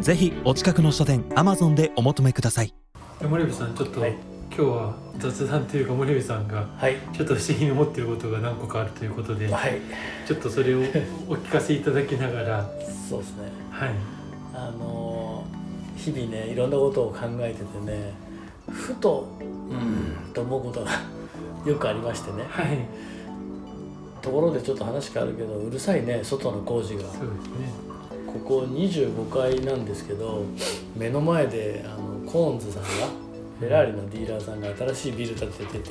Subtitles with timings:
[0.00, 2.72] ぜひお近くの書店アマゾンでお求めください。
[3.22, 4.16] 森部さんちょっと、はい。
[4.48, 6.96] 今日は雑談というか森部さんがはい。
[7.12, 9.80] ちょっと不思議に思っていることが何個かあるということで、はい。
[10.26, 10.78] ちょっとそれを
[11.28, 12.70] お聞かせいただきながら
[13.08, 13.52] そうですね。
[13.70, 13.90] はい。
[14.54, 15.60] あのー
[16.00, 18.14] 日々ねいろんなことを考えててね
[18.70, 20.32] ふとうん。
[20.32, 20.92] と思うことが
[21.66, 22.46] よくありましてね。
[22.48, 22.78] はい。
[24.22, 27.02] ところでちょっと話変わるけどうるさいね外の工事が。
[27.02, 27.89] そうですね
[28.32, 30.44] ここ25階なんですけど
[30.96, 32.88] 目の前であのコーンズさんが
[33.58, 35.90] フェラーリのディーラーさんが新しいビル建ててて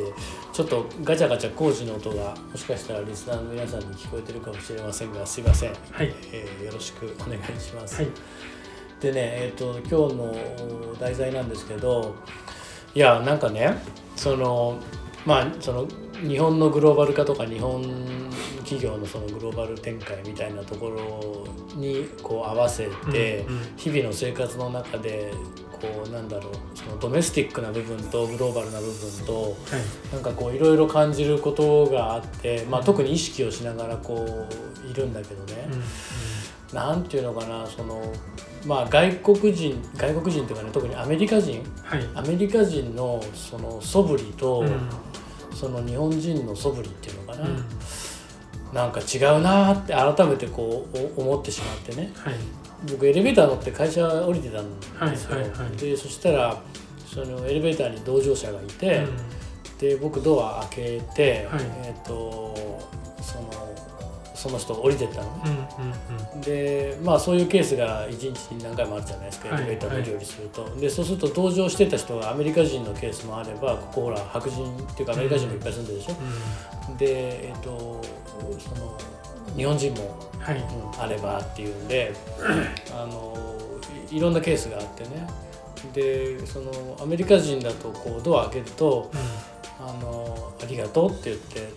[0.52, 6.14] ちょっとガチャガチャ工事の音がもしかしたらリスナーの皆さんに聞こえてるかもしれませんがすいません、はい。
[6.32, 7.98] えーよろしくお願いします。
[7.98, 8.08] はい。
[9.00, 12.16] でね、えー、と今日の題材なんですけど
[12.94, 13.76] いやなんかね
[14.16, 14.80] その
[15.26, 15.88] まあその
[16.28, 17.82] 日本のグローバル化とか日本
[18.70, 23.44] 企業のそのグローバル展開みたいなところにこう合わせて、
[23.78, 25.34] 日々の生活の中で
[25.72, 30.14] こうなんだろうそのドメスティックな部分とグローバルな部分とはい。
[30.14, 34.48] なんかこういろいろ感じることがあって、まあ、特に意識をしながらこ
[34.86, 35.68] ういるんだけどね。
[36.72, 38.14] なんていうのかなその
[38.68, 41.64] まあ外国人外国人というかね特にアメリカ人。
[41.82, 42.08] はい。
[42.14, 44.90] アメリカ人のその素振りと、うん。
[45.56, 47.66] その日本人の素振りっていうのかな、うん
[48.74, 52.12] なんか違うなーって改めてこうお思ってしまってね。
[52.16, 52.34] はい。
[52.92, 54.80] 僕エレベーター乗って会社降りてたん
[55.12, 55.78] ですよ、はいはいはい。
[55.78, 56.62] でそしたら
[57.06, 59.06] そのエレベーターに同乗者がいて、
[59.80, 61.62] で僕ドア開けて、はい。
[61.84, 62.99] えっ、とその
[64.40, 66.42] その人降りてったの。
[66.42, 78.02] でまあそういうケースが1日に何回もあるじゃないですか、はいエレベーター乗り降りすると、でそうすると搭乗してた人がアメリカ人のケースもあればここほら白人っていうかアメリカ人もいっぱい住んでるでしょ、でえっ、と
[78.60, 78.98] その
[79.58, 80.58] 日本人も、うんはい。
[80.58, 82.14] うんあればっていうんで
[82.92, 83.34] あの
[84.12, 85.28] いいろんなケースがあってね。
[85.94, 89.10] でそのアメリカ人だとこうドア開けると
[89.80, 91.70] 「あのありがとう」って言って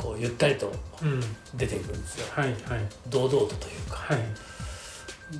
[0.00, 0.72] こうゆったりと
[1.02, 1.12] うん。
[1.12, 1.20] うん
[1.54, 2.26] 出ていくんですよ。
[2.30, 2.56] はいはい。
[3.08, 3.96] 堂々とというか。
[3.96, 4.18] はい。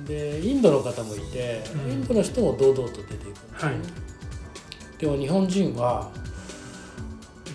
[0.05, 1.91] でインドの方もいて、うん。
[1.91, 3.69] インドの人も堂々と出ていくんですよ。
[3.69, 3.77] ね、
[4.99, 6.11] でも日本人は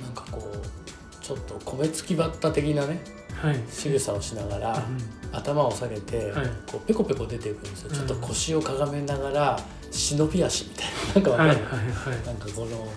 [0.03, 2.99] なんかこうちょっと米付きバッタ的なね
[3.34, 3.61] はい。
[3.69, 5.37] 仕草をしながら、うん。
[5.37, 6.47] 頭を下げて、はい。
[6.67, 7.97] こうペコペコ出ていくんですよ、うん。
[7.97, 12.27] ちょっと腰をかがめながら忍び足みたいななんかわかる、はいはいはい。
[12.27, 12.88] なんかこの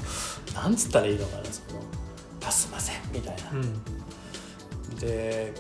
[0.54, 1.82] なんつったらいいのかなその
[2.46, 4.96] 「あすいません」みたいな、うん。
[4.96, 5.54] で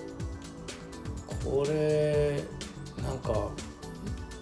[1.43, 2.43] これ
[3.01, 3.33] なんか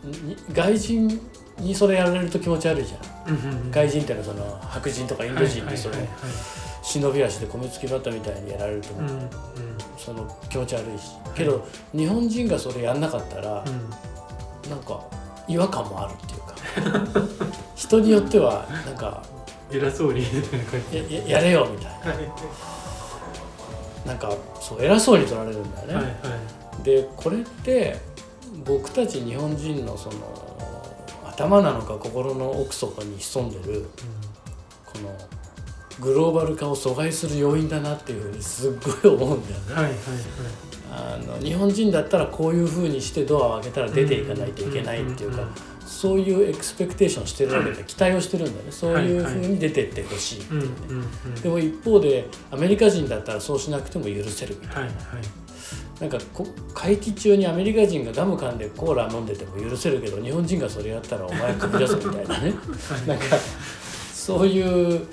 [0.04, 1.22] に外人
[1.60, 2.98] にそれやられると気持ち悪いじゃ
[3.32, 3.34] ん。
[3.34, 3.72] うんうんうん。
[3.72, 6.08] 外人ってのはその白人とかインド人にそれはい
[6.84, 9.30] 忍び足で米付きバッタみたいにやられるとはいはいうん。
[9.98, 11.12] その気持ち悪いし。
[11.36, 14.70] けど日本人がそれやんなかったらうん。
[14.70, 15.02] なんか
[15.48, 17.28] 違和感もあるっていうか。
[17.76, 19.24] 人によってはなんか
[19.72, 20.24] 偉そうに
[21.28, 22.12] やれよみたいな。
[22.12, 24.08] はい。
[24.08, 26.10] なんかそう偉そうに取られるんだよね、はいは
[26.80, 26.84] い。
[26.84, 27.98] でこれって
[28.66, 30.16] 僕たち日本人のその
[31.26, 33.86] 頭なのか心の奥底に潜んでる
[34.86, 35.16] この
[36.00, 38.74] グローバル化を阻害する要因だなっていうふうにすっ
[39.04, 39.74] ごい思うんだよね。
[39.74, 39.94] はいはい
[40.90, 45.48] あの日本人だったらこういうふうにしてドアを開けたら出ていかないといけないっていうかうん
[45.88, 48.72] そういうエクスペクテーションしてるわけで期待をしてるんだよね。
[48.72, 51.42] そういうふうに出てってほしいってうんいうねうんうん。
[51.42, 54.92] でも一方でアメリカ人だったらそうしなくても許せるみたいな。
[56.00, 56.46] なんかこ
[56.76, 62.26] 会期中にアメリカ人がガム噛んでコーラ飲んでても許せるけど日本人がそれやったらお前首出すみたいなね。
[62.28, 63.26] はいなんか
[64.14, 65.08] そういう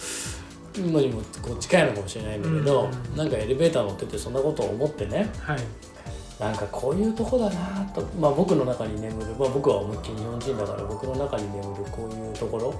[0.77, 5.31] のにもこう近いのかもしれないんだけど、うんなんかエレベーター乗っててそんなことを思ってね。
[5.41, 5.59] はい
[6.39, 12.75] なんかこういうとこだなと、まあ、僕の中に眠る、まあ、僕は思いっきり日本人だから僕の中に眠るこういうところ。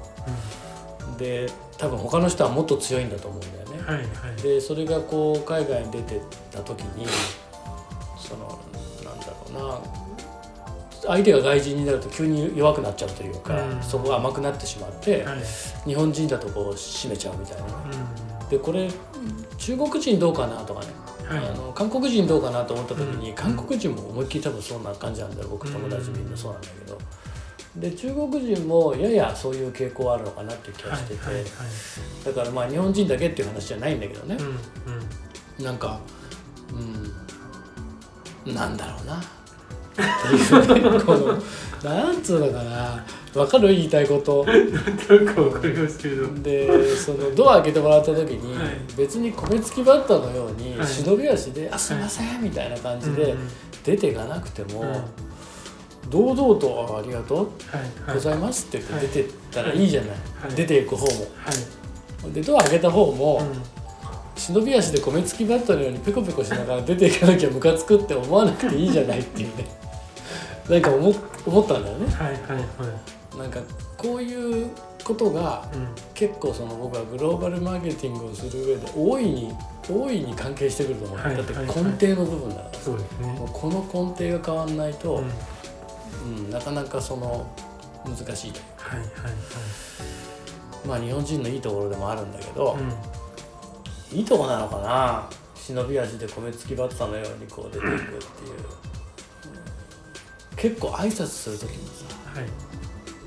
[1.19, 1.47] で
[1.79, 3.83] 多分他の人はもっと強いんだと思うんだよね。
[3.87, 4.03] はいは
[4.37, 4.43] い。
[4.43, 6.21] でそれがこう海外に出てっ
[6.51, 7.07] た時に
[8.19, 8.59] その
[9.05, 9.81] なんだろうな
[11.07, 13.83] 相手が外人になると急に弱くなっちゃうというか、うん。
[13.83, 15.39] そこが甘くなってしまって、はい。
[15.87, 17.73] 日本人だとこう締めちゃうみたいなね。
[18.49, 18.91] うでこれ
[19.65, 20.89] 中国人どうかなとかね、
[21.23, 21.49] んはい。
[21.49, 25.49] あの韓国人どうかなと思った時に、韓国人も思いっきり多分そんな感じなんだよ。
[25.49, 26.99] 僕友達みんなそうなんだけど、
[27.77, 31.45] で中国人もややそういう傾向はあるのかなっていう気がしてて、はいはい
[32.27, 34.35] だからまあ日本人だけっていう話じゃないんだけどね。
[34.35, 35.65] はい、うん。
[35.65, 36.01] なんか
[38.45, 39.23] うんなんだろうな
[39.95, 40.97] っていう。
[40.97, 41.43] ねこの
[41.83, 43.05] なんつうのかな。
[43.33, 43.69] 分かる？
[43.69, 44.45] 言いたいこと。
[44.47, 46.27] うんなんとなくわかりますけど。
[46.35, 48.79] でそのドア開けてもらった時に、はい。
[48.97, 50.89] 別に米付きバッターのようにはい。
[50.89, 53.35] 忍び足で「あすいません」みたいな感じで
[53.85, 56.11] 出ていかなくても、うん。
[56.11, 57.49] 堂々とあ「ありがとう。
[58.13, 60.17] ございます」って言って出てったらいいじゃない、は
[60.49, 60.55] い。
[60.55, 61.07] 出ていく方も。
[61.07, 61.53] は
[62.29, 62.33] い。
[62.33, 63.63] でドア開けた方も、うん。
[64.37, 69.65] 忍び足で米付きバッターのようにペコペコしながら出ていかなきゃムカつくって思わなくていいじゃないっていうね
[70.69, 71.15] なんか思
[71.47, 72.07] 思ったんだよね。
[72.15, 72.65] はいはいは
[73.35, 73.39] い。
[73.39, 73.61] なんか
[73.97, 74.71] こういう
[75.03, 75.89] ことがうん。
[76.15, 79.53] 結構その僕はグローバルマーケティングをする上で大いに
[79.91, 83.27] 大いに関係してくると思う、はいだってはい根底の部分だから、そうですね。
[83.33, 85.25] もうこの根底が変わんないと、うん。
[86.37, 87.47] うんなかなかその
[88.05, 89.09] 難しいというはいはい
[90.87, 92.81] まあ日本人のいいところでもあるんだけど、はい
[94.13, 94.19] うん。
[94.19, 95.29] いいとこなのかな。
[95.57, 98.21] 忍び足で米付きバッターのようにこう出ていくっていう、
[100.65, 102.49] 結構挨拶する時もさはい。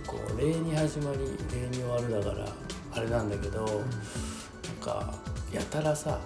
[0.07, 1.19] こう礼に始まり
[1.53, 2.47] 礼に終わるだから
[2.93, 3.75] あれなんだけど、なん
[4.81, 5.13] か
[5.53, 6.17] やたらさは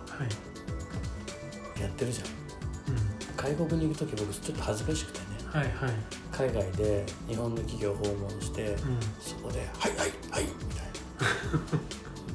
[1.78, 1.82] い。
[1.82, 2.28] やってるじゃん。
[2.28, 3.58] うん。
[3.58, 5.94] 外国に行く時僕ちょっと恥ずかしくてねはいはい。
[6.32, 8.78] 海外で日本の企業訪問して、うん。
[9.20, 10.86] そこで「はいはいはい」みたい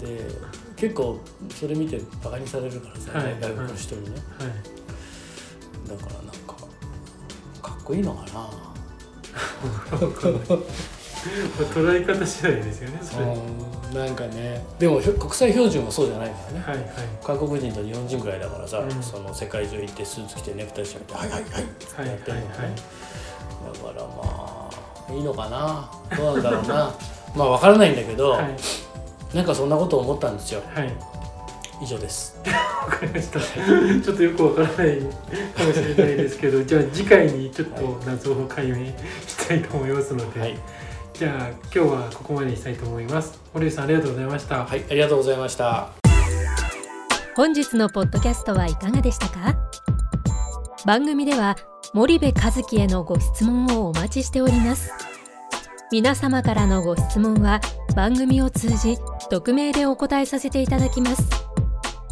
[0.02, 0.04] な。
[0.06, 0.20] で
[0.76, 1.18] 結構
[1.58, 3.40] それ見てバカにされるからさ、はい。
[3.40, 5.88] 外国の人にね、はい。
[5.88, 6.45] だからなんか
[7.86, 8.50] こいいのかな。
[11.74, 13.26] 捉え方次第ですよねそれ。
[14.04, 14.64] なんかね。
[14.78, 16.64] でも国際標準はそうじゃないからね。
[16.66, 16.90] いはい。
[17.24, 19.02] 韓国人と日本人ぐらいだからさ、うん。
[19.02, 22.70] その世界中行ってスーツ着てネクタイ締めて「はいはいはい」ってはいやってるのね、はいはい
[23.66, 24.70] だからま
[25.08, 25.90] あいいのかな。
[26.16, 26.94] どうなんだろうな。
[27.34, 28.56] まあ分からないんだけど、はい。
[29.36, 30.62] なんかそんなことを思ったんですよ。
[30.74, 30.92] はい
[31.82, 33.40] 以上ですわかりました。
[33.40, 38.86] ちょっとよくわからないかもしれないですけど、じゃあ次回にちょっと謎を解明
[39.26, 40.58] したいと思いますので、はい、
[41.12, 43.40] じゃあ今日はここまでにしたいと思います。
[43.52, 44.64] 森内さんありがとうございました。
[44.64, 45.90] はい、ありがとうございました
[47.34, 49.56] 本日のポッドキャストはいかがでしたか？
[50.86, 51.56] 番組では
[51.92, 54.92] 森部和樹へのご質問をお待ちしております
[55.90, 57.60] 皆様からのご質問は
[57.94, 58.96] 番組を通じ
[59.28, 61.45] 匿名でお答えさせていただきます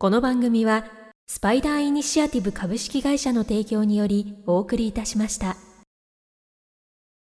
[0.00, 0.86] この番組は
[1.26, 5.58] スパイダーイニシアティブ株式会社の提供によりお送りいたしました。